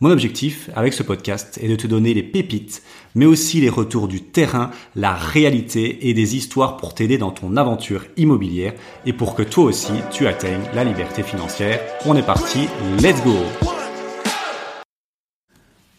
[0.00, 2.82] Mon objectif avec ce podcast est de te donner les pépites,
[3.14, 7.56] mais aussi les retours du terrain, la réalité et des histoires pour t'aider dans ton
[7.56, 8.74] aventure immobilière
[9.06, 11.80] et pour que toi aussi tu atteignes la liberté financière.
[12.06, 12.66] On est parti,
[13.00, 13.36] let's go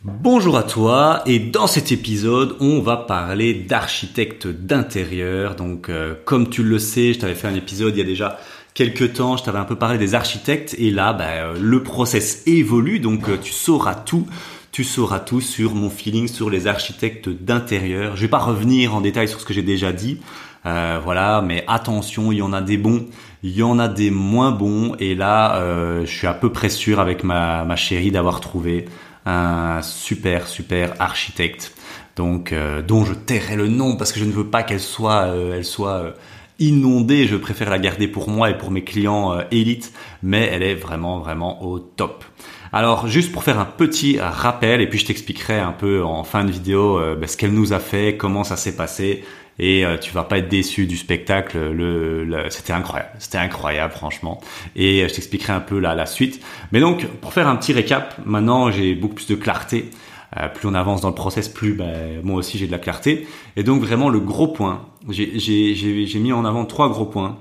[0.03, 5.55] Bonjour à toi et dans cet épisode on va parler d'architecte d'intérieur.
[5.55, 8.39] Donc euh, comme tu le sais, je t'avais fait un épisode il y a déjà
[8.75, 12.43] quelques temps, je t'avais un peu parlé des architectes et là, bah, euh, le process
[12.45, 14.27] évolue, donc euh, tu sauras tout.
[14.71, 18.17] Tu sauras tout sur mon feeling sur les architectes d'intérieur.
[18.17, 20.19] Je vais pas revenir en détail sur ce que j'ai déjà dit,
[20.65, 23.05] euh, voilà, mais attention, il y en a des bons,
[23.41, 25.61] il y en a des moins bons, et là,
[26.01, 28.85] je suis à peu près sûr avec ma, ma chérie d'avoir trouvé
[29.25, 31.73] un super super architecte,
[32.17, 32.53] donc
[32.85, 36.15] dont je tairai le nom parce que je ne veux pas qu'elle soit, elle soit
[36.59, 40.63] inondée, je préfère la garder pour moi et pour mes clients euh, élites, mais elle
[40.63, 42.23] est vraiment vraiment au top.
[42.71, 46.43] Alors juste pour faire un petit rappel et puis je t'expliquerai un peu en fin
[46.43, 49.23] de vidéo euh, ben, ce qu'elle nous a fait, comment ça s'est passé
[49.57, 51.57] et euh, tu vas pas être déçu du spectacle.
[51.71, 54.41] Le, c'était incroyable, c'était incroyable franchement.
[54.75, 56.41] Et je t'expliquerai un peu la, la suite.
[56.71, 59.89] Mais donc pour faire un petit récap, maintenant j'ai beaucoup plus de clarté.
[60.37, 63.27] Euh, plus on avance dans le process, plus ben, moi aussi j'ai de la clarté.
[63.55, 67.37] Et donc vraiment le gros point, j'ai mis en avant trois gros points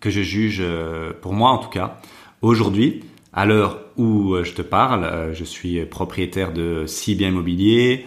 [0.00, 1.98] que je juge, euh, pour moi en tout cas,
[2.40, 8.06] aujourd'hui, à l'heure où euh, je te parle, je suis propriétaire de six biens immobiliers.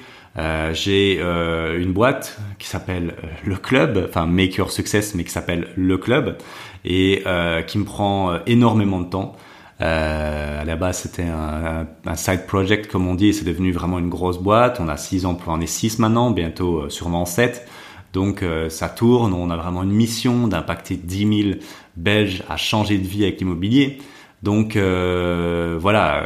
[0.73, 6.37] j'ai une boîte qui s'appelle le club, enfin Maker Success, mais qui s'appelle le club
[6.83, 7.23] et
[7.67, 9.35] qui me prend énormément de temps.
[9.81, 13.99] Euh, à la c'était un, un, side project, comme on dit, et c'est devenu vraiment
[13.99, 14.79] une grosse boîte.
[14.79, 17.67] On a six emplois, on est six maintenant, bientôt euh, sûrement sept.
[18.13, 21.59] Donc euh, ça tourne, on a vraiment une mission d'impacter 10 000
[21.97, 23.99] Belges à changer de vie avec l'immobilier.
[24.43, 26.23] Donc euh, voilà,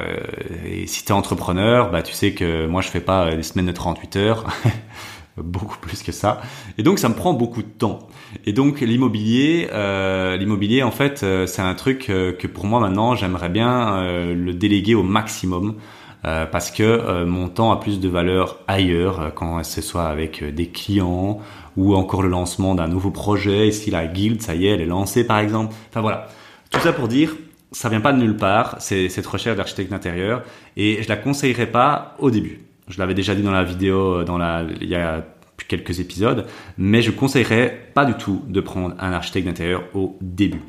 [0.65, 3.67] et si tu es entrepreneur, bah, tu sais que moi je fais pas des semaines
[3.67, 4.45] de 38 heures,
[5.44, 6.41] beaucoup plus que ça.
[6.77, 8.00] Et donc ça me prend beaucoup de temps.
[8.45, 12.79] Et donc l'immobilier, euh, l'immobilier en fait, euh, c'est un truc euh, que pour moi
[12.79, 15.75] maintenant j'aimerais bien euh, le déléguer au maximum.
[16.23, 21.39] parce que mon temps a plus de valeur ailleurs, quand ce soit avec des clients
[21.77, 23.69] ou encore le lancement d'un nouveau projet.
[23.69, 25.73] Ici, la guild, ça y est, elle est lancée par exemple.
[25.89, 26.27] Enfin voilà,
[26.71, 27.38] tout ça pour dire,
[27.71, 30.44] ça vient pas de nulle part, cette recherche d'architecte d'intérieur,
[30.75, 32.69] et je la conseillerais pas au début.
[32.89, 35.23] Je l'avais déjà dit dans la vidéo, dans la, il y a
[35.67, 36.45] quelques épisodes,
[36.77, 40.61] mais je conseillerais pas du tout de prendre un architecte d'intérieur au début.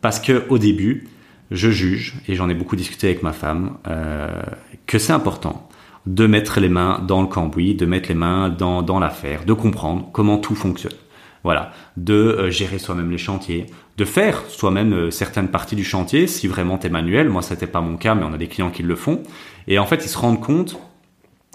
[0.00, 1.08] Parce que au début,
[1.50, 4.42] je juge, et j'en ai beaucoup discuté avec ma femme, euh,
[4.86, 5.68] que c'est important
[6.06, 9.52] de mettre les mains dans le cambouis, de mettre les mains dans, dans l'affaire, de
[9.52, 10.94] comprendre comment tout fonctionne.
[11.42, 13.66] Voilà, de euh, gérer soi-même les chantiers,
[13.96, 17.30] de faire soi-même euh, certaines parties du chantier si vraiment t'es manuel.
[17.30, 19.22] Moi, c'était pas mon cas, mais on a des clients qui le font.
[19.66, 20.78] Et en fait, ils se rendent compte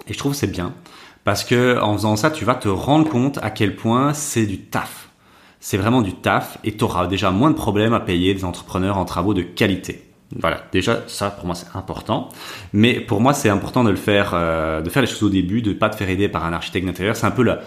[0.06, 0.74] et je trouve c'est bien
[1.26, 4.58] parce que en faisant ça, tu vas te rendre compte à quel point c'est du
[4.58, 5.08] taf.
[5.58, 8.96] C'est vraiment du taf et tu auras déjà moins de problèmes à payer des entrepreneurs
[8.96, 10.04] en travaux de qualité.
[10.38, 12.28] Voilà, déjà ça pour moi c'est important,
[12.72, 15.62] mais pour moi c'est important de le faire, euh, de faire les choses au début,
[15.62, 17.16] de pas te faire aider par un architecte d'intérieur.
[17.16, 17.58] C'est un peu la,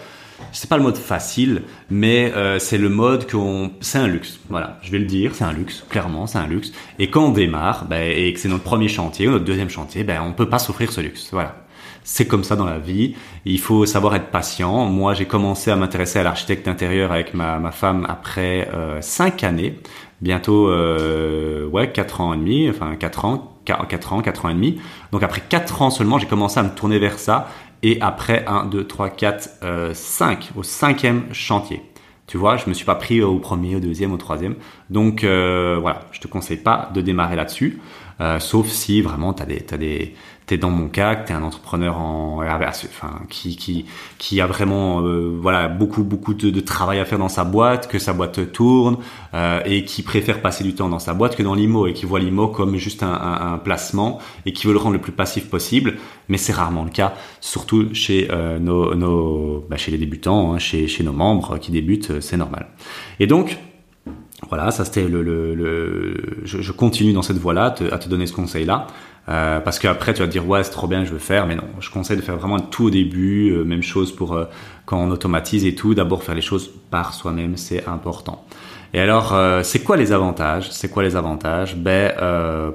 [0.52, 4.40] c'est pas le mode facile, mais euh, c'est le mode qu'on, c'est un luxe.
[4.48, 6.72] Voilà, je vais le dire, c'est un luxe, clairement, c'est un luxe.
[6.98, 10.02] Et quand on démarre, ben, et que c'est notre premier chantier ou notre deuxième chantier,
[10.02, 11.28] ben on peut pas s'offrir ce luxe.
[11.32, 11.56] Voilà,
[12.04, 13.14] c'est comme ça dans la vie.
[13.44, 14.86] Il faut savoir être patient.
[14.86, 19.44] Moi, j'ai commencé à m'intéresser à l'architecte intérieur avec ma, ma femme après euh, cinq
[19.44, 19.78] années,
[20.20, 24.54] bientôt euh, ouais quatre ans et demi, enfin quatre ans, quatre ans, quatre ans et
[24.54, 24.80] demi.
[25.12, 27.48] Donc après quatre ans seulement, j'ai commencé à me tourner vers ça.
[27.82, 31.82] Et après un, deux, trois, quatre, euh, cinq, au cinquième chantier.
[32.26, 34.54] Tu vois, je me suis pas pris au premier, au deuxième, au troisième.
[34.90, 37.80] Donc euh, voilà, je te conseille pas de démarrer là-dessus,
[38.20, 40.14] euh, sauf si vraiment tu as des, t'as des,
[40.50, 43.84] t'es dans mon cas, que t'es un entrepreneur en, enfin, qui, qui,
[44.18, 48.00] qui a vraiment, euh, voilà, beaucoup, beaucoup de, travail à faire dans sa boîte, que
[48.00, 48.96] sa boîte tourne,
[49.32, 52.04] euh, et qui préfère passer du temps dans sa boîte que dans l'IMO, et qui
[52.04, 55.98] voit l'IMO comme juste un, placement, et qui veut le rendre le plus passif possible.
[56.28, 60.58] Mais c'est rarement le cas, surtout chez euh, nos, nos bah, chez les débutants, hein,
[60.58, 62.66] chez, chez nos membres qui débutent, c'est normal.
[63.20, 63.56] Et donc,
[64.48, 68.88] voilà, ça c'était le, le, je, continue dans cette voie-là, à te donner ce conseil-là.
[69.30, 71.54] Euh, parce qu'après tu vas te dire ouais c'est trop bien je veux faire mais
[71.54, 74.46] non je conseille de faire vraiment tout au début euh, même chose pour euh,
[74.86, 78.44] quand on automatise et tout d'abord faire les choses par soi-même c'est important
[78.92, 80.68] Et alors, c'est quoi les avantages?
[80.72, 81.76] C'est quoi les avantages?
[81.76, 82.12] Ben,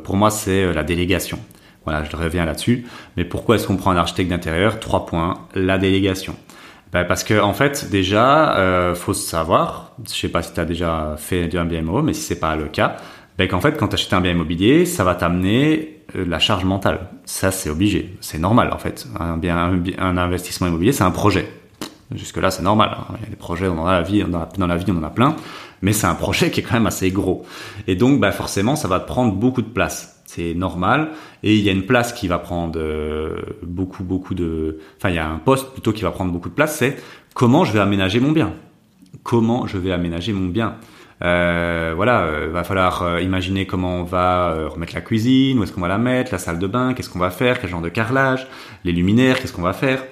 [0.06, 1.40] pour moi, c'est la délégation.
[1.84, 2.86] Voilà, je reviens là-dessus.
[3.18, 4.80] Mais pourquoi est-ce qu'on prend un architecte d'intérieur?
[4.80, 5.34] Trois points.
[5.56, 6.36] La délégation.
[6.94, 9.92] Ben parce que en fait, déjà, faut savoir.
[10.08, 12.70] Je sais pas si tu as déjà fait un immobilier, mais si c'est pas le
[12.70, 12.96] cas,
[13.38, 17.10] ben qu'en fait, quand tu achètes un bien immobilier, ça va t'amener la charge mentale.
[17.26, 18.16] Ça, c'est obligé.
[18.22, 19.08] C'est normal en fait.
[19.20, 21.48] Un bien, un, un investissement immobilier, c'est un projet.
[22.14, 22.92] Jusque là, c'est normal.
[22.98, 23.16] Hein.
[23.18, 25.04] Il y a des projets, on en a la vie, dans la vie, on en
[25.04, 25.36] a plein
[25.82, 27.46] mais c'est un projet qui est quand même assez gros.
[27.88, 30.24] Et donc, bah, forcément, ça va te prendre beaucoup de place.
[30.26, 31.10] C'est normal.
[31.44, 34.80] Et il y a une place qui va prendre euh, beaucoup, beaucoup de...
[34.98, 36.98] Enfin, il y a un poste plutôt qui va prendre beaucoup de place, c'est
[37.36, 38.54] comment je vais aménager mon bien.
[39.24, 40.76] Comment je vais aménager mon bien.
[41.24, 45.72] Euh, voilà, euh, va falloir euh, imaginer comment on va remettre la cuisine, où est-ce
[45.72, 47.90] qu'on va la mettre, la salle de bain, qu'est-ce qu'on va faire, quel genre de
[47.90, 48.48] carrelage,
[48.84, 50.04] les luminaires, qu'est-ce qu'on va faire.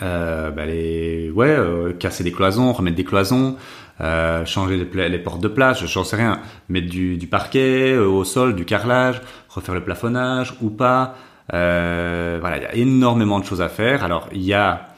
[0.00, 1.58] Bah les, ouais,
[1.98, 3.56] casser des cloisons, remettre des cloisons,
[4.00, 6.40] euh, changer les, les, portes de place, j'en sais rien,
[6.70, 9.20] mettre du, du parquet euh, au sol, du carrelage,
[9.50, 11.16] refaire le plafonnage ou pas.
[11.52, 14.02] Euh, voilà, il y a énormément de choses à faire.
[14.02, 14.88] Alors il y a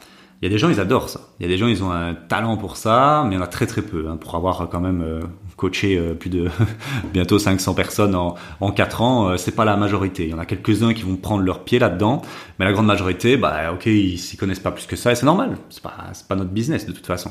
[0.43, 1.21] il y a des gens, ils adorent ça.
[1.39, 3.45] Il y a des gens, ils ont un talent pour ça, mais il y en
[3.45, 4.09] a très très peu.
[4.09, 5.21] Hein, pour avoir quand même euh,
[5.57, 6.49] coaché euh, plus de
[7.13, 10.25] bientôt 500 personnes en, en 4 ans, euh, c'est pas la majorité.
[10.25, 12.23] Il y en a quelques-uns qui vont prendre leur pied là-dedans,
[12.59, 15.27] mais la grande majorité, bah ok, ils s'y connaissent pas plus que ça, et c'est
[15.27, 15.59] normal.
[15.71, 15.95] C'est pas,
[16.29, 17.31] pas notre business de toute façon.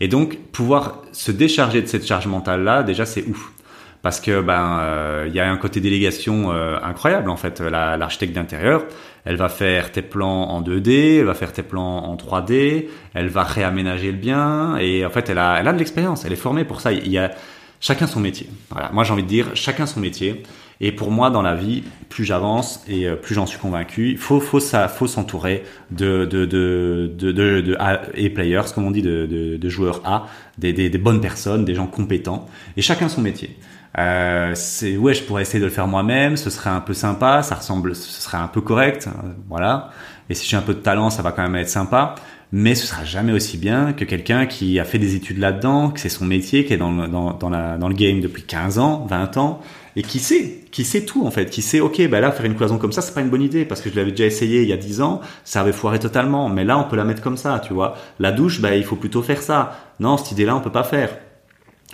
[0.00, 3.52] Et donc, pouvoir se décharger de cette charge mentale-là, déjà, c'est ouf
[4.00, 8.84] parce que ben il y a un côté délégation incroyable en fait l'architecte d'intérieur
[9.28, 13.28] elle va faire tes plans en 2D, elle va faire tes plans en 3D, elle
[13.28, 16.36] va réaménager le bien et en fait elle a, elle a de l'expérience, elle est
[16.36, 16.92] formée pour ça.
[16.92, 17.32] Il y a
[17.78, 18.48] chacun son métier.
[18.70, 20.44] Voilà, moi j'ai envie de dire chacun son métier.
[20.80, 24.40] Et pour moi dans la vie, plus j'avance et euh, plus j'en suis convaincu, faut
[24.40, 27.98] faut ça, faut s'entourer de de de de de, de A
[28.34, 32.46] players, comme on dit, de, de, de joueurs A, des bonnes personnes, des gens compétents.
[32.78, 33.58] Et chacun son métier.
[33.98, 37.42] Euh, c'est ouais, je pourrais essayer de le faire moi-même, ce serait un peu sympa,
[37.42, 39.90] ça ressemble, ce serait un peu correct, euh, voilà.
[40.30, 42.14] Et si j'ai un peu de talent, ça va quand même être sympa,
[42.52, 45.98] mais ce sera jamais aussi bien que quelqu'un qui a fait des études là-dedans, que
[45.98, 48.78] c'est son métier, qui est dans le, dans, dans, la, dans le game depuis 15
[48.78, 49.60] ans, 20 ans,
[49.96, 52.54] et qui sait, qui sait tout en fait, qui sait, ok, bah là faire une
[52.54, 54.68] cloison comme ça, c'est pas une bonne idée parce que je l'avais déjà essayé il
[54.68, 57.36] y a 10 ans, ça avait foiré totalement, mais là on peut la mettre comme
[57.36, 57.96] ça, tu vois.
[58.20, 59.76] La douche, bah il faut plutôt faire ça.
[59.98, 61.10] Non, cette idée-là on peut pas faire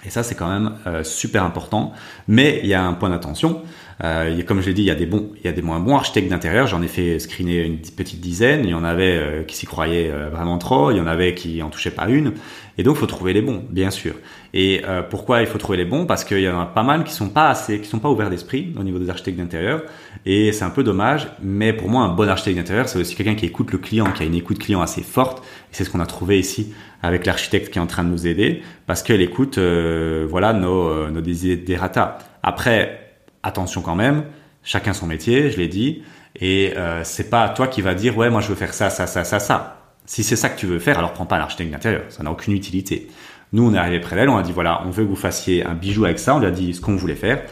[0.05, 1.93] et ça, c'est quand même euh, super important.
[2.29, 3.63] Mais il y a un point d'attention.
[4.03, 5.81] Euh, comme je l'ai dit, il y a des bons, il y a des moins
[5.81, 6.67] bons architectes d'intérieur.
[6.67, 8.65] J'en ai fait screener une petite dizaine.
[8.65, 10.91] Il y en avait euh, qui s'y croyaient euh, vraiment trop.
[10.91, 12.33] Il y en avait qui en touchaient pas une.
[12.77, 14.15] Et donc, il faut trouver les bons, bien sûr.
[14.53, 16.07] Et pourquoi il faut trouver les bons?
[16.07, 18.31] Parce qu'il y en a pas mal qui sont pas assez, qui sont pas ouverts
[18.31, 19.83] d'esprit au niveau des architectes d'intérieur.
[20.27, 21.29] Et c'est un peu dommage.
[21.41, 24.25] Mais pour moi, un bon architecte d'intérieur, c'est aussi quelqu'un qui écoute le client, qui
[24.25, 25.39] a une écoute client assez forte.
[25.39, 28.27] Et c'est ce qu'on a trouvé ici avec l'architecte qui est en train de nous
[28.27, 32.19] aider, parce qu'elle écoute, voilà, nos, nos desiderata.
[32.43, 33.04] Après,
[33.45, 34.25] attention quand même,
[34.65, 36.03] chacun son métier, je l'ai dit,
[36.35, 39.07] et euh, c'est pas toi qui va dire ouais moi je veux faire ça, ça,
[39.07, 39.81] ça, ça, ça.
[40.07, 42.55] Si c'est ça que tu veux faire, alors prends pas l'architecte d'intérieur, ça n'a aucune
[42.55, 43.09] utilité.
[43.53, 45.65] Nous on est arrivé près d'elle, on a dit voilà on veut que vous fassiez
[45.65, 47.45] un bijou avec ça, on lui a dit ce qu'on voulait faire.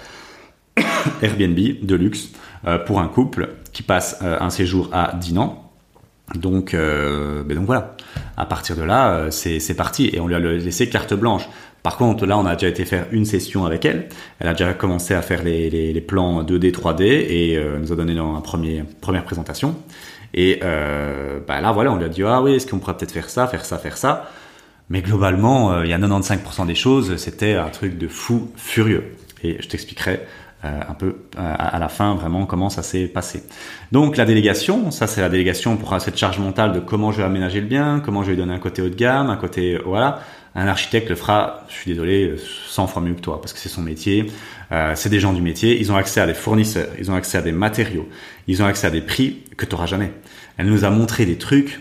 [1.22, 2.30] Airbnb de luxe
[2.66, 5.61] euh, pour un couple qui passe euh, un séjour à Dinan.
[6.34, 7.96] Donc, ben donc voilà.
[8.36, 11.48] À partir de là, c'est parti et on lui a laissé carte blanche.
[11.82, 14.08] Par contre, là, on a déjà été faire une session avec elle.
[14.38, 18.12] Elle a déjà commencé à faire les, plans 2D, 3D et euh, nous a donné
[18.12, 19.74] une premier, première présentation.
[20.32, 23.12] Et euh, bah là, voilà, on lui a dit ah oui, est-ce qu'on pourrait peut-être
[23.12, 24.30] faire ça, faire ça, faire ça?
[24.90, 29.16] Mais globalement, euh, il y a 95% des choses, c'était un truc de fou furieux.
[29.42, 30.20] Et je t'expliquerai
[30.64, 33.42] euh, un peu à, la fin vraiment comment ça s'est passé.
[33.90, 37.24] Donc la délégation, ça c'est la délégation pour cette charge mentale de comment je vais
[37.24, 40.20] aménager le bien, comment je vais donner un côté haut de gamme, un côté voilà
[40.54, 42.34] un architecte le fera, je suis désolé,
[42.68, 44.30] 100 fois mieux que toi, parce que c'est son métier.
[44.70, 47.38] Euh, c'est des gens du métier, ils ont accès à des fournisseurs, ils ont accès
[47.38, 48.08] à des matériaux,
[48.46, 50.12] ils ont accès à des prix que tu n'auras jamais.
[50.56, 51.80] Elle nous a montré des trucs,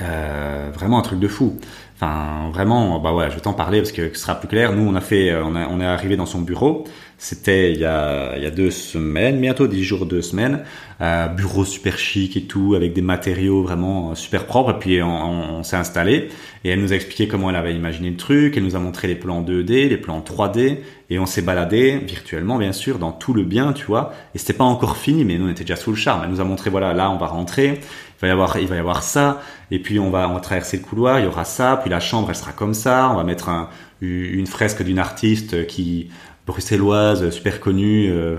[0.00, 1.58] euh, vraiment un truc de fou.
[1.96, 4.72] Enfin, vraiment, bah ouais, je vais t'en parler parce que ce sera plus clair.
[4.72, 6.84] Nous, on a fait, on, a, on est arrivé dans son bureau.
[7.20, 10.62] C'était il y a, il y a deux semaines, bientôt dix jours, deux semaines.
[11.00, 14.70] Euh, bureau super chic et tout, avec des matériaux vraiment super propres.
[14.70, 16.28] Et puis on, on, s'est installé
[16.62, 18.56] et elle nous a expliqué comment elle avait imaginé le truc.
[18.56, 20.78] Elle nous a montré les plans 2D, les plans 3D
[21.10, 24.12] et on s'est baladé virtuellement, bien sûr, dans tout le bien, tu vois.
[24.36, 26.22] Et c'était pas encore fini, mais nous on était déjà sous le charme.
[26.22, 27.80] Elle nous a montré, voilà, là on va rentrer
[28.18, 30.40] il va y avoir il va y avoir ça et puis on va on va
[30.40, 33.14] traverser le couloir il y aura ça puis la chambre elle sera comme ça on
[33.14, 33.68] va mettre un,
[34.00, 36.08] une fresque d'une artiste qui
[36.48, 38.36] bruxelloise super connue euh,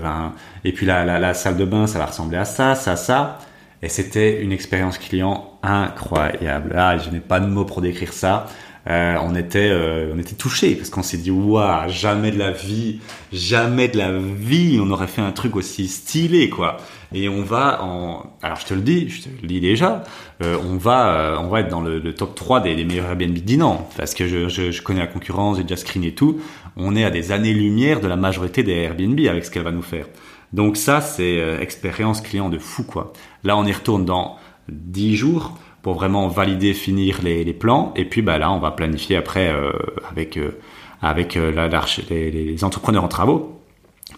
[0.64, 3.38] et puis la, la, la, salle de bain ça va ressembler à ça ça ça.
[3.82, 6.74] Et c'était une expérience client incroyable.
[6.76, 8.46] Ah je n'ai pas de mots pour décrire ça.
[8.88, 12.50] Euh, on était euh, on était touché parce qu'on s'est dit waouh jamais de la
[12.50, 13.00] vie
[13.30, 16.78] jamais de la vie on aurait fait un truc aussi stylé quoi
[17.12, 20.04] et on va en alors je te le dis je te le dis déjà
[20.42, 23.88] euh, on va on va être dans le, top 3 des, des, meilleurs Airbnb dinant
[23.96, 26.40] parce que je, je, je, connais la concurrence j'ai déjà screen et tout
[26.76, 29.72] on est à des années lumière de la majorité des Airbnb avec ce qu'elle va
[29.72, 30.06] nous faire
[30.52, 33.12] donc ça c'est expérience client de fou quoi
[33.44, 34.36] là on y retourne dans
[34.68, 37.92] 10 jours pour vraiment valider, finir les, les, plans.
[37.96, 39.72] Et puis bah là, on va planifier après euh,
[40.10, 40.58] avec euh,
[41.02, 41.68] avec euh, la,
[42.10, 43.59] les, les, entrepreneurs en travaux.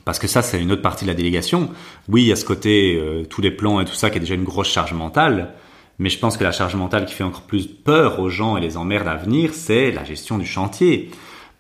[0.05, 1.71] Parce que ça, c'est une autre partie de la délégation.
[2.09, 4.35] Oui, il y a ce côté, tous les plans et tout ça qui est déjà
[4.35, 5.55] une grosse charge mentale.
[5.99, 8.61] Mais je pense que la charge mentale qui fait encore plus peur aux gens et
[8.61, 11.11] les emmerde à venir, c'est la gestion du chantier.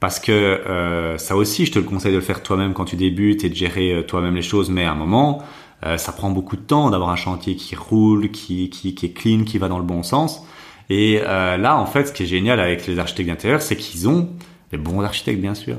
[0.00, 2.96] Parce que euh, ça aussi, je te le conseille de le faire toi-même quand tu
[2.96, 4.68] débutes et de gérer toi-même les choses.
[4.68, 5.44] Mais à un moment,
[5.84, 9.12] euh, ça prend beaucoup de temps d'avoir un chantier qui roule, qui, qui, qui, est
[9.12, 10.44] clean, qui va dans le bon sens.
[10.90, 14.08] Et euh, là, en fait, ce qui est génial avec les architectes d'intérieur, c'est qu'ils
[14.08, 14.28] ont,
[14.72, 15.76] les bons architectes bien sûr,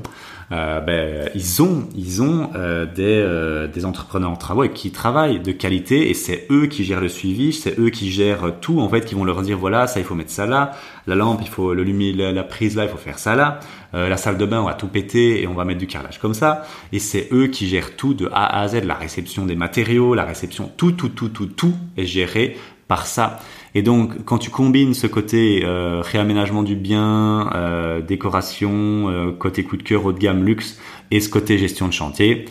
[0.52, 4.90] euh, ben, ils ont, ils ont euh, des, euh, des entrepreneurs en travaux et qui
[4.90, 8.80] travaillent de qualité et c'est eux qui gèrent le suivi, c'est eux qui gèrent tout
[8.80, 10.72] en fait, qui vont leur dire voilà ça il faut mettre ça là,
[11.06, 13.60] la lampe il faut le lumière, la, prise là il faut faire ça là,
[13.94, 16.18] euh, la salle de bain on va tout péter et on va mettre du carrelage
[16.18, 16.64] comme ça.
[16.92, 20.24] Et c'est eux qui gèrent tout de A à Z, la réception des matériaux, la
[20.24, 22.56] réception tout tout tout tout tout est géré
[22.88, 23.38] par ça.
[23.74, 29.64] Et donc, quand tu combines ce côté euh, réaménagement du bien, euh, décoration, euh, côté
[29.64, 30.78] coup de cœur haut de gamme luxe,
[31.10, 32.44] et ce côté gestion de chantier,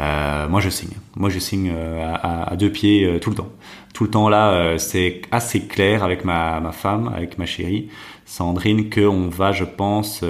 [0.00, 0.96] euh, moi je signe.
[1.16, 3.50] Moi je signe à, à, deux pieds tout le temps.
[3.92, 7.88] Tout le temps là, c'est assez clair avec ma, ma femme, avec ma chérie,
[8.24, 10.24] Sandrine, qu'on va, je pense,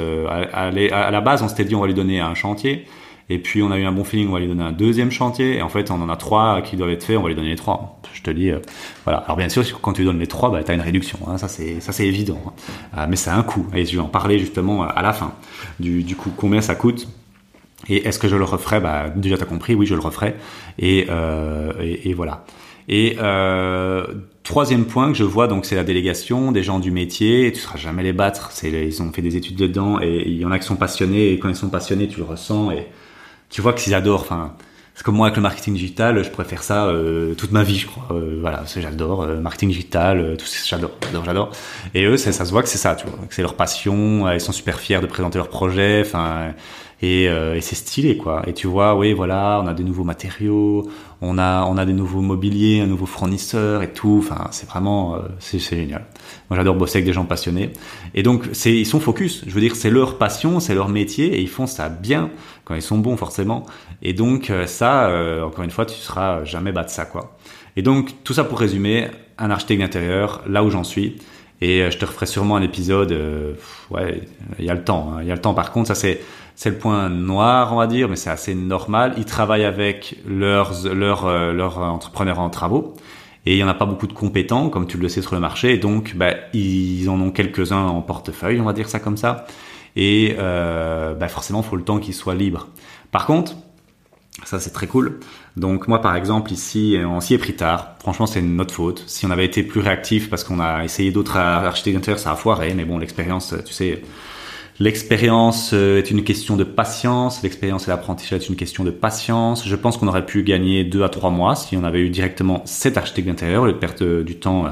[0.52, 2.86] aller à la base, on s'était dit on va lui donner un chantier.
[3.30, 5.56] Et puis on a eu un bon feeling, on va lui donner un deuxième chantier.
[5.56, 7.50] Et en fait, on en a trois qui doivent être faits, on va lui donner
[7.50, 8.00] les trois.
[8.12, 8.58] Je te dis, euh,
[9.04, 9.20] voilà.
[9.20, 11.18] Alors bien sûr, quand tu donnes les trois, bah, tu as une réduction.
[11.26, 11.38] Hein.
[11.38, 12.42] ça c'est ça c'est évident.
[12.46, 12.52] Hein.
[12.98, 13.66] Euh, mais c'est un coût.
[13.74, 15.32] Et je vais en parler justement à la fin.
[15.78, 17.08] Du, du coup, combien ça coûte
[17.88, 18.80] et est-ce que je le referai?
[18.80, 20.36] Bah, Déjà, tu as compris, oui, je le referai.
[20.78, 22.44] Et, euh, et, voilà.
[22.88, 24.04] Et euh,
[24.42, 27.52] troisième point que je vois, donc c'est la délégation des gens du métier.
[27.52, 28.50] Tu seras jamais les battre.
[28.64, 31.32] Ils ont fait des études dedans et il y en a qui sont passionnés.
[31.32, 32.70] Et quand ils sont passionnés, tu le ressens.
[32.72, 32.86] Et
[33.50, 34.22] tu vois qu'ils adorent.
[34.22, 34.54] Enfin,
[34.94, 37.86] c'est comme moi avec le marketing digital, je préfère ça euh, toute ma vie, je
[37.86, 38.08] crois.
[38.10, 41.50] Euh, voilà, j'adore euh, marketing digital, euh, tout ça, j'adore, j'adore, j'adore.
[41.94, 44.30] Et eux, ça, ça se voit que c'est ça, tu vois, que c'est leur passion.
[44.30, 46.02] Ils sont super fiers de présenter leur projet.
[46.04, 46.52] Enfin,
[47.02, 48.42] et, euh, et c'est stylé quoi.
[48.46, 50.88] Et tu vois, oui, voilà, on a des nouveaux matériaux,
[51.20, 54.22] on a on a des nouveaux mobiliers, un nouveau fournisseur et tout.
[54.22, 56.06] Enfin, c'est vraiment euh, c'est génial.
[56.50, 57.72] Moi, j'adore bosser avec des gens passionnés.
[58.14, 59.44] Et donc, c'est ils sont focus.
[59.46, 62.30] Je veux dire, c'est leur passion, c'est leur métier et ils font ça bien
[62.64, 63.64] quand ils sont bons forcément.
[64.02, 65.10] Et donc euh, ça,
[65.44, 67.36] encore une fois, tu seras jamais bas de ça quoi.
[67.76, 71.16] Et donc tout ça pour résumer, un architecte d'intérieur, là où j'en suis.
[71.60, 73.14] Et je te referai sûrement un épisode.
[73.90, 74.22] ouais,
[74.58, 75.12] il y a le temps.
[75.12, 75.18] Hein.
[75.22, 75.52] Il y a le temps.
[75.52, 76.20] Par contre, ça c'est
[76.60, 79.14] c'est le point noir, on va dire, mais c'est assez normal.
[79.16, 82.96] Ils travaillent avec leurs, leurs, euh, leurs entrepreneurs en travaux.
[83.46, 85.40] Et il y en a pas beaucoup de compétents, comme tu le sais sur le
[85.40, 85.78] marché.
[85.78, 89.46] Donc, bah, ils en ont quelques-uns en portefeuille, on va dire ça comme ça.
[89.96, 92.68] Et euh, bah, forcément, faut le temps qu'ils soient libres.
[93.10, 93.54] Par contre,
[94.44, 95.20] ça c'est très cool.
[95.56, 97.94] Donc moi par exemple ici on s'y est pris tard.
[98.00, 99.04] Franchement c'est notre faute.
[99.06, 102.74] Si on avait été plus réactif parce qu'on a essayé d'autres architectes ça a foiré.
[102.74, 104.02] Mais bon l'expérience tu sais
[104.80, 109.68] L'expérience euh, est une question de patience, l'expérience et l'apprentissage est une question de patience.
[109.68, 112.62] Je pense qu'on aurait pu gagner deux à trois mois si on avait eu directement
[112.64, 114.70] cet architecte d'intérieur au lieu de du temps euh,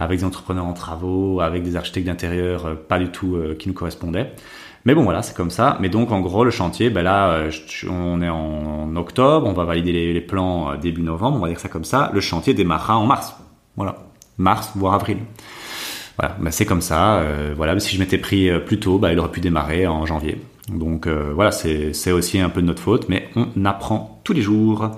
[0.00, 3.74] avec des entrepreneurs en travaux, avec des architectes d'intérieur euh, pas du tout qui nous
[3.74, 4.32] correspondaient.
[4.86, 5.76] Mais bon voilà, c'est comme ça.
[5.80, 7.48] Mais donc en gros le chantier, ben là
[7.90, 11.68] on est en octobre, on va valider les, plans début novembre, on va dire ça
[11.68, 12.10] comme ça.
[12.14, 13.34] Le chantier démarrera en mars.
[13.76, 13.96] Voilà,
[14.38, 15.18] mars voire avril.
[16.18, 17.16] Voilà, bah, c'est comme ça.
[17.18, 20.06] Euh, voilà, si je m'étais pris euh, plus tôt, bah, il aurait pu démarrer en
[20.06, 20.40] janvier.
[20.68, 24.42] Donc euh, voilà, c'est aussi un peu de notre faute, mais on apprend tous les
[24.42, 24.90] jours.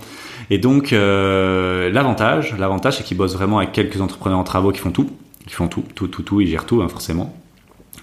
[0.51, 4.93] Et donc l'avantage, l'avantage, c'est qu'ils bossent vraiment avec quelques entrepreneurs en travaux qui font
[4.93, 5.11] tout,
[5.47, 7.35] qui font tout, tout, tout, tout, ils gèrent tout, hein, forcément.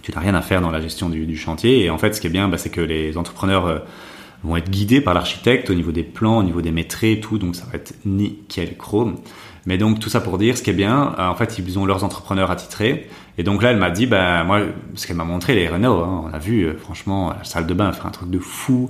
[0.05, 1.83] Tu n'as rien à faire dans la gestion du, chantier.
[1.83, 3.81] Et en fait, ce qui est bien, bah, c'est que les entrepreneurs
[4.43, 7.39] vont être guidés par l'architecte au niveau des plans, au niveau des métrés, tout.
[7.39, 9.17] Donc ça va être nickel chrome.
[9.65, 11.85] Mais donc tout ça pour dire, ce qui est bien, euh, en fait, ils ont
[11.85, 13.09] leurs entrepreneurs attitrés.
[13.38, 14.62] Et donc là, elle m'a dit, ben moi,
[14.93, 17.74] ce qu'elle m'a montré, les Renault, hein, on a vu, euh, franchement, la salle de
[17.74, 18.89] bain, elle fait un truc de fou,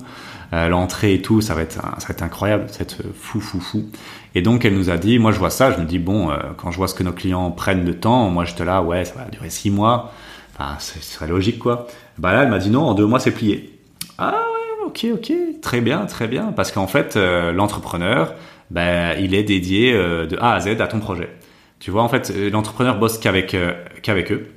[0.52, 3.40] euh, l'entrée et tout, ça va être, ça va être incroyable, ça va être fou,
[3.40, 3.86] fou, fou.
[4.34, 6.70] Et donc elle nous a dit, moi je vois ça, je me dis bon, quand
[6.70, 9.24] je vois ce que nos clients prennent de temps, moi j'étais là, ouais, ça va
[9.30, 10.12] durer six mois,
[10.58, 11.86] enfin, ce serait logique quoi.
[12.18, 13.78] Bah là, elle m'a dit non, en deux mois c'est plié.
[14.18, 18.34] Ah ouais, ok, ok, très bien, très bien, parce qu'en fait, l'entrepreneur
[18.70, 21.30] ben, il est dédié euh, de A à Z à ton projet.
[21.78, 23.72] Tu vois, en fait, euh, l'entrepreneur bosse qu'avec euh,
[24.02, 24.48] qu'avec eux.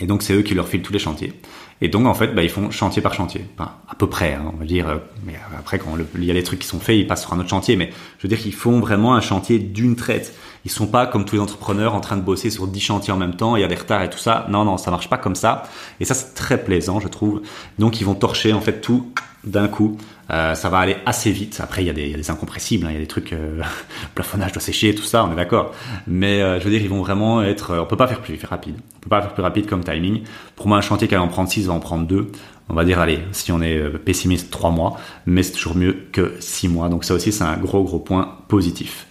[0.00, 1.32] Et donc c'est eux qui leur filent tous les chantiers.
[1.80, 4.52] Et donc en fait, bah, ils font chantier par chantier, enfin, à peu près, hein,
[4.54, 5.00] on va dire.
[5.26, 7.40] Mais après, quand il y a les trucs qui sont faits, ils passent sur un
[7.40, 7.76] autre chantier.
[7.76, 10.34] Mais je veux dire qu'ils font vraiment un chantier d'une traite.
[10.64, 13.18] Ils sont pas comme tous les entrepreneurs en train de bosser sur 10 chantiers en
[13.18, 13.56] même temps.
[13.56, 14.46] Il y a des retards et tout ça.
[14.48, 15.64] Non, non, ça marche pas comme ça.
[16.00, 17.42] Et ça, c'est très plaisant, je trouve.
[17.78, 19.12] Donc ils vont torcher en fait tout
[19.46, 19.96] d'un coup.
[20.30, 21.60] Euh, ça va aller assez vite.
[21.62, 22.90] Après, il y a des, y a des incompressibles, hein.
[22.90, 23.60] il y a des trucs, euh,
[24.14, 25.72] plafonnage doit sécher, tout ça, on est d'accord.
[26.06, 27.72] Mais euh, je veux dire, ils vont vraiment être.
[27.72, 28.76] Euh, on peut pas faire plus rapide.
[28.96, 30.22] On peut pas faire plus rapide comme timing.
[30.56, 32.30] Pour moi, un chantier qui allait en prendre 6 va en prendre 2.
[32.70, 34.98] On va dire, allez, si on est pessimiste, 3 mois.
[35.26, 36.88] Mais c'est toujours mieux que 6 mois.
[36.88, 39.06] Donc ça aussi, c'est un gros, gros point positif.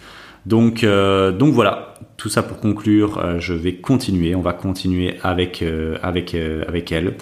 [0.46, 1.94] Donc, donc voilà.
[2.16, 4.34] Tout ça pour conclure, je vais continuer.
[4.34, 5.62] On va continuer avec
[6.02, 7.14] avec avec elle.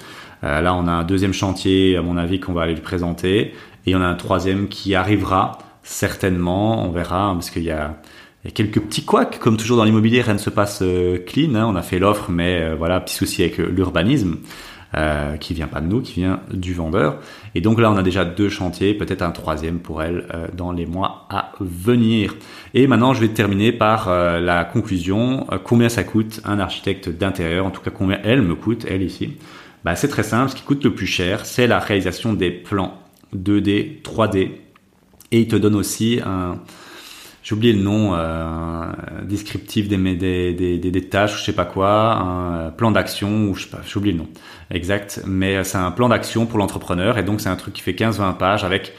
[0.42, 3.54] Là, on a un deuxième chantier, à mon avis, qu'on va aller lui présenter.
[3.86, 7.96] Et en a un troisième qui arrivera certainement, on verra, hein, parce qu'il y a,
[8.44, 11.54] y a quelques petits couacs, comme toujours dans l'immobilier, rien ne se passe euh, clean.
[11.54, 11.66] Hein.
[11.66, 14.36] On a fait l'offre, mais euh, voilà, petit souci avec l'urbanisme,
[14.94, 17.18] euh, qui vient pas de nous, qui vient du vendeur.
[17.54, 20.70] Et donc là, on a déjà deux chantiers, peut-être un troisième pour elle euh, dans
[20.70, 22.36] les mois à venir.
[22.74, 25.46] Et maintenant, je vais terminer par la conclusion.
[25.64, 27.66] combien ça coûte un architecte d'intérieur?
[27.66, 29.36] En tout cas, combien elle me coûte, elle ici
[29.84, 30.50] bah, C'est très simple.
[30.50, 32.98] Ce qui coûte le plus cher, c'est la réalisation des plans
[33.36, 34.50] 2D, 3D.
[35.30, 36.60] Et il te donne aussi un,
[37.42, 38.92] j'ai oublié le nom, euh,
[39.24, 43.64] descriptif des, des, des, des, tâches, je sais pas quoi, un plan d'action, ou je
[43.64, 44.28] sais pas, j'ai oublié le nom
[44.70, 47.92] exact, mais c'est un plan d'action pour l'entrepreneur, et donc c'est un truc qui fait
[47.92, 48.92] 15-20 pages avec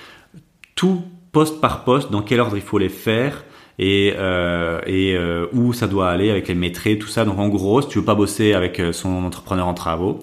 [0.75, 3.44] tout poste par poste, dans quel ordre il faut les faire,
[3.80, 7.25] et, euh, et euh, où ça doit aller avec les métriques, tout ça.
[7.25, 10.20] Donc en gros, si tu veux pas bosser avec euh, son entrepreneur en travaux,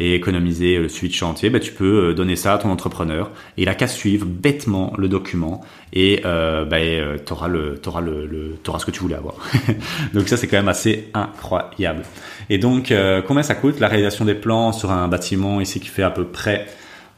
[0.00, 3.30] et économiser le suivi de chantier, bah, tu peux euh, donner ça à ton entrepreneur
[3.56, 5.60] il a qu'à suivre bêtement le document
[5.92, 9.34] et euh, bah, euh, tu auras, le, auras, le, auras ce que tu voulais avoir.
[10.14, 12.02] donc ça c'est quand même assez incroyable.
[12.48, 15.88] Et donc euh, combien ça coûte la réalisation des plans sur un bâtiment ici qui
[15.88, 16.66] fait à peu près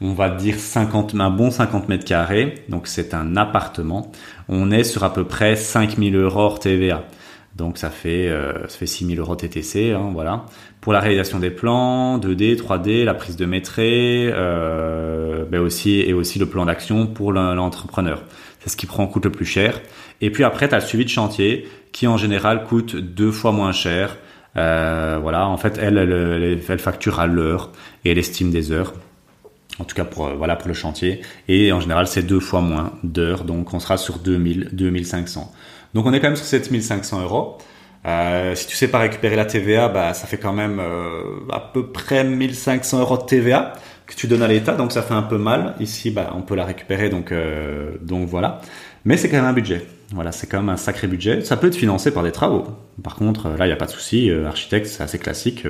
[0.01, 4.11] on va dire 50, un bon 50 mètres carrés, donc c'est un appartement.
[4.49, 7.05] On est sur à peu près 5000 euros hors TVA.
[7.55, 10.45] Donc ça fait euh, ça fait 6000 euros TTC, hein, voilà.
[10.81, 16.13] Pour la réalisation des plans, 2D, 3D, la prise de métré, euh, ben aussi et
[16.13, 18.23] aussi le plan d'action pour l'entrepreneur.
[18.59, 19.81] C'est ce qui prend coûte le plus cher.
[20.21, 23.51] Et puis après, tu as le suivi de chantier qui en général coûte deux fois
[23.51, 24.17] moins cher.
[24.57, 27.71] Euh, voilà, en fait, elle, elle, elle, facture à l'heure
[28.05, 28.93] et elle estime des heures.
[29.79, 32.61] En tout cas pour euh, voilà pour le chantier et en général c'est deux fois
[32.61, 35.51] moins d'heures donc on sera sur 2000 2500
[35.93, 37.57] donc on est quand même sur 7500 euros.
[38.05, 41.59] Euh, si tu sais pas récupérer la TVA, bah, ça fait quand même euh, à
[41.59, 43.73] peu près 1500 euros de TVA
[44.07, 45.75] que tu donnes à l'État, donc ça fait un peu mal.
[45.79, 48.61] Ici, bah, on peut la récupérer, donc, euh, donc voilà.
[49.05, 49.85] Mais c'est quand même un budget.
[50.11, 51.43] Voilà, c'est quand même un sacré budget.
[51.43, 52.65] Ça peut être financé par des travaux.
[53.01, 54.31] Par contre, là, il n'y a pas de souci.
[54.31, 55.65] architecte, c'est assez classique.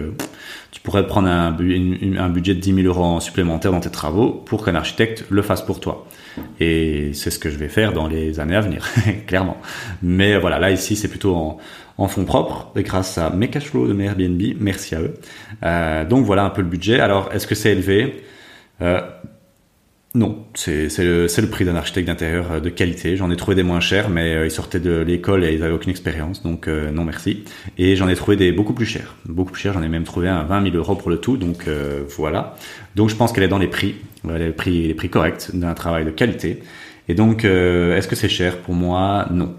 [0.72, 4.65] tu pourrais prendre un, un, budget de 10 000 euros supplémentaires dans tes travaux pour
[4.65, 6.06] qu'un architecte le fasse pour toi.
[6.60, 8.86] Et c'est ce que je vais faire dans les années à venir,
[9.28, 9.58] clairement.
[10.02, 11.58] Mais voilà, là ici c'est plutôt en,
[11.98, 15.14] en fonds propres et grâce à mes cash flows de mes Airbnb, merci à eux.
[15.64, 17.00] Euh, donc voilà un peu le budget.
[17.00, 18.24] Alors est-ce que c'est élevé?
[18.82, 19.02] Euh,
[20.16, 23.16] non, c'est le, prix d'un architecte d'intérieur euh, de qualité.
[23.16, 25.92] J'en ai trouvé des moins chers, mais ils sortaient de l'école et ils avaient aucune
[25.92, 27.44] expérience, donc non merci.
[27.78, 29.16] Et j'en ai trouvé des beaucoup plus chers.
[29.26, 31.38] Beaucoup plus chers, j'en ai même trouvé un à 20 000 euros pour le tout,
[31.38, 31.68] donc
[32.16, 32.56] voilà.
[32.96, 33.96] Donc je pense qu'elle est dans les prix,
[34.28, 36.62] les prix, les prix corrects d'un travail de qualité.
[37.10, 38.60] Et donc, est-ce que c'est cher?
[38.60, 39.56] Pour moi, non.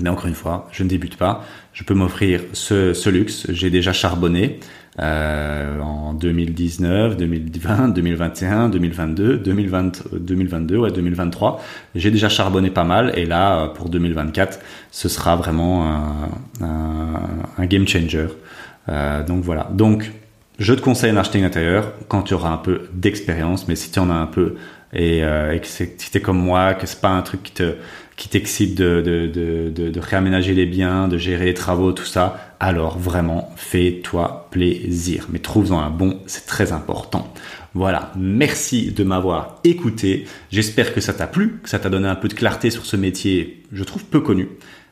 [0.00, 1.44] Mais encore une fois, je ne débute pas.
[1.72, 3.46] Je peux m'offrir ce, ce luxe.
[3.50, 4.58] J'ai déjà charbonné
[5.00, 11.60] euh, en 2019, 2020, 2021, 2022, 2020, 2022, ouais, 2023.
[11.94, 16.28] J'ai déjà charbonné pas mal et là, pour 2024, ce sera vraiment un,
[16.60, 17.20] un,
[17.58, 18.28] un game changer.
[18.88, 19.68] Euh, donc voilà.
[19.72, 20.10] Donc,
[20.58, 23.98] je te conseille un acheter intérieur quand tu auras un peu d'expérience, mais si tu
[23.98, 24.56] en as un peu
[24.92, 27.74] et, euh, et que si t'es comme moi, que c'est pas un truc qui te
[28.16, 34.48] qui t'excite de, réaménager les biens, de gérer les travaux, tout ça, alors vraiment fais-toi
[34.50, 35.28] plaisir.
[35.30, 37.32] Mais trouve-en un bon, c'est très important.
[37.74, 40.26] Voilà, merci de m'avoir écouté.
[40.50, 42.96] J'espère que ça t'a plu, que ça t'a donné un peu de clarté sur ce
[42.96, 44.48] métier, je trouve peu connu.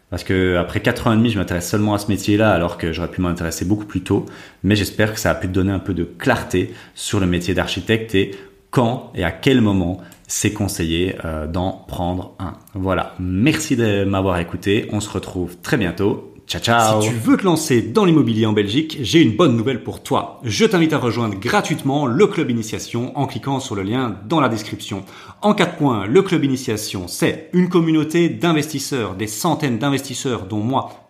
[0.09, 2.93] Parce que après 4 ans et demi, je m'intéresse seulement à ce métier-là, alors que
[2.93, 4.27] j'aurais pu m'intéresser beaucoup plus tôt.
[4.65, 7.55] Mais j'espère que ça a pu te donner un peu de clarté sur le métier
[7.55, 8.33] d'architecte et
[8.71, 12.55] quand et à quel moment c'est conseillé euh, d'en prendre un.
[12.75, 16.33] Voilà, merci de m'avoir écouté, on se retrouve très bientôt.
[16.47, 19.83] Ciao ciao Si tu veux te lancer dans l'immobilier en Belgique, j'ai une bonne nouvelle
[19.83, 20.41] pour toi.
[20.45, 24.49] Je t'invite à rejoindre gratuitement le club initiation en cliquant sur le lien dans la
[24.49, 25.05] description.
[25.43, 31.10] En quatre points, le club initiation, c'est une communauté d'investisseurs, des centaines d'investisseurs dont moi